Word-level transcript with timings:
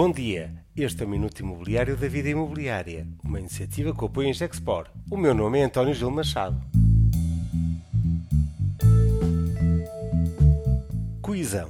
Bom 0.00 0.12
dia, 0.12 0.54
este 0.76 1.02
é 1.02 1.06
o 1.06 1.08
Minuto 1.08 1.40
Imobiliário 1.40 1.96
da 1.96 2.06
Vida 2.06 2.28
Imobiliária, 2.28 3.04
uma 3.24 3.40
iniciativa 3.40 3.92
que 3.92 4.04
apoia 4.04 4.30
a 4.30 4.32
Gexpor. 4.32 4.86
O 5.10 5.16
meu 5.16 5.34
nome 5.34 5.58
é 5.58 5.64
António 5.64 5.92
Gil 5.92 6.08
Machado. 6.08 6.56
Coesão. 11.20 11.68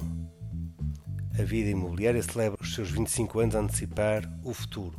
A 1.39 1.41
vida 1.41 1.71
imobiliária 1.71 2.21
celebra 2.21 2.61
os 2.61 2.75
seus 2.75 2.91
25 2.91 3.39
anos 3.39 3.55
a 3.55 3.61
antecipar 3.61 4.31
o 4.43 4.53
futuro. 4.53 4.95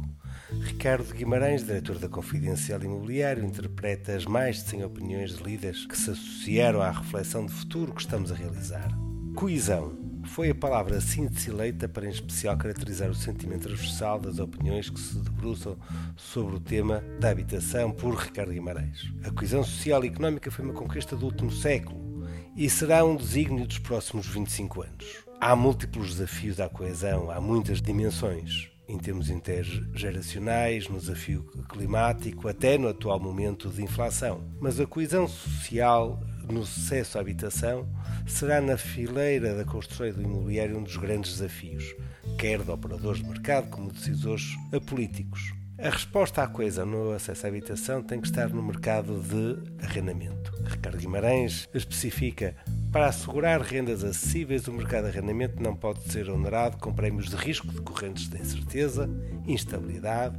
Ricardo 0.62 1.14
Guimarães, 1.14 1.64
diretor 1.64 2.00
da 2.00 2.08
Confidencial 2.08 2.82
Imobiliário, 2.82 3.44
interpreta 3.44 4.12
as 4.12 4.26
mais 4.26 4.56
de 4.56 4.70
100 4.70 4.84
opiniões 4.86 5.36
de 5.36 5.44
líderes 5.44 5.86
que 5.86 5.96
se 5.96 6.10
associaram 6.10 6.82
à 6.82 6.90
reflexão 6.90 7.46
de 7.46 7.52
futuro 7.52 7.94
que 7.94 8.00
estamos 8.00 8.32
a 8.32 8.34
realizar. 8.34 8.90
Coesão 9.36 9.96
foi 10.30 10.50
a 10.50 10.54
palavra 10.54 11.00
síntese 11.00 11.50
eleita 11.50 11.88
para 11.88 12.06
em 12.06 12.10
especial 12.10 12.56
caracterizar 12.56 13.10
o 13.10 13.14
sentimento 13.14 13.62
transversal 13.62 14.20
das 14.20 14.38
opiniões 14.38 14.88
que 14.88 15.00
se 15.00 15.18
debruçam 15.18 15.76
sobre 16.16 16.54
o 16.54 16.60
tema 16.60 17.02
da 17.18 17.30
habitação 17.30 17.90
por 17.90 18.14
Ricardo 18.14 18.52
Guimarães. 18.52 19.12
A 19.24 19.30
coesão 19.32 19.64
social 19.64 20.04
e 20.04 20.06
económica 20.06 20.48
foi 20.48 20.64
uma 20.64 20.72
conquista 20.72 21.16
do 21.16 21.26
último 21.26 21.50
século 21.50 22.24
e 22.56 22.70
será 22.70 23.04
um 23.04 23.16
desígnio 23.16 23.66
dos 23.66 23.80
próximos 23.80 24.28
25 24.28 24.82
anos. 24.82 25.06
Há 25.40 25.56
múltiplos 25.56 26.10
desafios 26.10 26.60
à 26.60 26.68
coesão, 26.68 27.28
há 27.28 27.40
muitas 27.40 27.82
dimensões 27.82 28.70
em 28.88 28.98
termos 28.98 29.30
intergeracionais, 29.30 30.88
no 30.88 30.98
desafio 30.98 31.44
climático, 31.68 32.48
até 32.48 32.78
no 32.78 32.88
atual 32.88 33.18
momento 33.18 33.68
de 33.68 33.82
inflação. 33.82 34.44
Mas 34.60 34.78
a 34.78 34.86
coesão 34.86 35.26
social 35.26 36.20
no 36.50 36.64
sucesso 36.64 37.18
à 37.18 37.20
habitação 37.20 37.88
será 38.26 38.60
na 38.60 38.76
fileira 38.76 39.54
da 39.54 39.64
construção 39.64 40.06
e 40.06 40.12
do 40.12 40.22
imobiliário 40.22 40.78
um 40.78 40.82
dos 40.82 40.96
grandes 40.96 41.32
desafios, 41.32 41.94
quer 42.38 42.62
de 42.62 42.70
operadores 42.70 43.22
de 43.22 43.28
mercado 43.28 43.68
como 43.70 43.90
de 43.90 43.98
decisores 43.98 44.56
políticos. 44.86 45.52
A 45.78 45.88
resposta 45.88 46.42
à 46.42 46.46
coisa 46.46 46.84
no 46.84 47.12
acesso 47.12 47.46
à 47.46 47.48
habitação 47.48 48.02
tem 48.02 48.20
que 48.20 48.26
estar 48.26 48.50
no 48.50 48.62
mercado 48.62 49.18
de 49.18 49.82
arrendamento. 49.82 50.52
Ricardo 50.66 50.98
Guimarães 50.98 51.68
especifica 51.72 52.54
para 52.92 53.06
assegurar 53.06 53.62
rendas 53.62 54.04
acessíveis, 54.04 54.68
o 54.68 54.72
mercado 54.72 55.04
de 55.04 55.16
arrendamento 55.16 55.62
não 55.62 55.74
pode 55.74 56.02
ser 56.10 56.28
onerado 56.28 56.76
com 56.76 56.92
prémios 56.92 57.30
de 57.30 57.36
risco 57.36 57.68
decorrentes 57.68 58.28
de 58.28 58.36
incerteza, 58.36 59.08
instabilidade, 59.46 60.38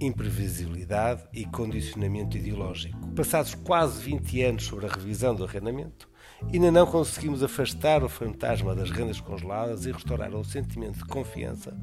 imprevisibilidade 0.00 1.22
e 1.32 1.46
condicionamento 1.46 2.36
ideológico. 2.36 3.01
Passados 3.14 3.54
quase 3.54 4.02
20 4.02 4.42
anos 4.42 4.64
sobre 4.64 4.86
a 4.86 4.88
revisão 4.88 5.34
do 5.34 5.44
arrendamento, 5.44 6.08
ainda 6.52 6.70
não 6.70 6.86
conseguimos 6.86 7.42
afastar 7.42 8.02
o 8.02 8.08
fantasma 8.08 8.74
das 8.74 8.90
rendas 8.90 9.20
congeladas 9.20 9.84
e 9.84 9.92
restaurar 9.92 10.34
o 10.34 10.44
sentimento 10.44 10.98
de 10.98 11.04
confiança 11.04 11.76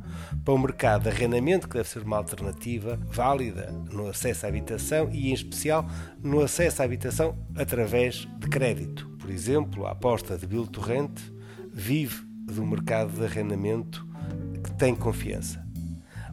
para 0.43 0.53
o 0.53 0.57
mercado 0.57 1.03
de 1.03 1.09
arrendamento, 1.09 1.67
que 1.67 1.77
deve 1.77 1.87
ser 1.87 2.01
uma 2.01 2.17
alternativa 2.17 2.99
válida 3.05 3.71
no 3.91 4.07
acesso 4.07 4.45
à 4.45 4.49
habitação 4.49 5.09
e, 5.11 5.29
em 5.29 5.33
especial, 5.33 5.85
no 6.21 6.41
acesso 6.41 6.81
à 6.81 6.85
habitação 6.85 7.37
através 7.55 8.27
de 8.39 8.47
crédito. 8.47 9.07
Por 9.19 9.29
exemplo, 9.29 9.85
a 9.85 9.91
aposta 9.91 10.37
de 10.37 10.47
Bill 10.47 10.65
Torrente 10.65 11.21
vive 11.71 12.25
do 12.25 12.65
mercado 12.65 13.11
de 13.11 13.23
arrendamento 13.23 14.05
que 14.63 14.71
tem 14.71 14.95
confiança. 14.95 15.68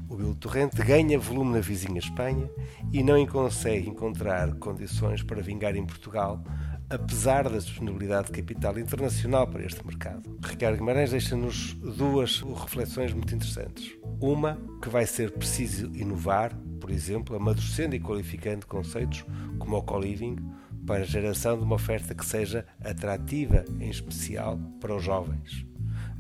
O 0.09 0.17
Bill 0.17 0.35
Torrente 0.37 0.77
ganha 0.83 1.19
volume 1.19 1.55
na 1.55 1.61
vizinha 1.61 1.99
Espanha 1.99 2.49
e 2.93 3.03
não 3.03 3.25
consegue 3.27 3.89
encontrar 3.89 4.55
condições 4.55 5.23
para 5.23 5.43
vingar 5.43 5.75
em 5.75 5.85
Portugal, 5.85 6.43
apesar 6.89 7.49
da 7.49 7.59
disponibilidade 7.59 8.29
de 8.29 8.33
capital 8.33 8.79
internacional 8.79 9.49
para 9.49 9.65
este 9.65 9.85
mercado. 9.85 10.39
Ricardo 10.45 10.79
Guimarães 10.79 11.11
deixa-nos 11.11 11.75
duas 11.75 12.41
reflexões 12.41 13.13
muito 13.13 13.35
interessantes. 13.35 13.97
Uma, 14.21 14.57
que 14.81 14.89
vai 14.89 15.07
ser 15.07 15.33
preciso 15.33 15.87
inovar, 15.95 16.57
por 16.81 16.91
exemplo, 16.91 17.35
amadurecendo 17.35 17.97
e 17.97 18.01
qualificando 18.01 18.67
conceitos 18.67 19.25
como 19.59 19.77
o 19.77 19.83
co-living, 19.83 20.37
para 20.87 21.03
a 21.03 21.07
geração 21.07 21.59
de 21.59 21.65
uma 21.65 21.75
oferta 21.75 22.15
que 22.15 22.25
seja 22.25 22.65
atrativa, 22.81 23.65
em 23.81 23.91
especial 23.91 24.57
para 24.81 24.95
os 24.95 25.03
jovens. 25.03 25.67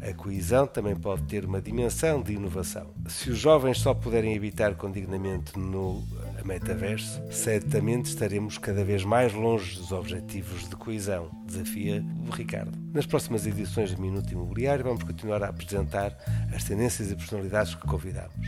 A 0.01 0.12
coesão 0.12 0.67
também 0.67 0.95
pode 0.95 1.23
ter 1.23 1.45
uma 1.45 1.61
dimensão 1.61 2.23
de 2.23 2.34
inovação. 2.34 2.93
Se 3.09 3.31
os 3.31 3.39
jovens 3.39 3.79
só 3.79 3.95
puderem 3.95 4.37
habitar 4.37 4.75
com 4.75 4.91
dignamente 4.91 5.59
no 5.59 6.03
metaverso, 6.45 7.21
certamente 7.31 8.06
estaremos 8.06 8.59
cada 8.59 8.85
vez 8.85 9.05
mais 9.05 9.33
longe 9.33 9.77
dos 9.77 9.93
objetivos 9.93 10.69
de 10.69 10.77
coesão, 10.77 11.31
desafia 11.47 12.05
o 12.29 12.31
Ricardo. 12.31 12.79
Nas 12.93 13.06
próximas 13.06 13.47
edições 13.47 13.93
do 13.93 14.01
Minuto 14.01 14.31
Imobiliário 14.33 14.85
vamos 14.85 15.03
continuar 15.03 15.43
a 15.43 15.49
apresentar 15.49 16.17
as 16.55 16.62
tendências 16.62 17.11
e 17.11 17.17
personalidades 17.17 17.75
que 17.75 17.87
convidamos. 17.87 18.47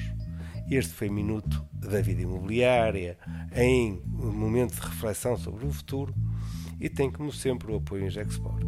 Este 0.70 0.92
foi 0.92 1.08
Minuto 1.08 1.64
da 1.72 2.00
Vida 2.00 2.22
Imobiliária, 2.22 3.16
em 3.54 4.02
um 4.06 4.30
momento 4.30 4.74
de 4.74 4.80
reflexão 4.80 5.36
sobre 5.36 5.66
o 5.66 5.72
futuro 5.72 6.14
e 6.78 6.88
tem, 6.88 7.10
como 7.10 7.32
sempre, 7.32 7.72
o 7.72 7.76
apoio 7.76 8.04
em 8.04 8.10
Gexport. 8.10 8.62